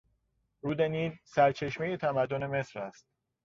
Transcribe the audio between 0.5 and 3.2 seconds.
رود نیل سرچشمهی تمدن مصر است.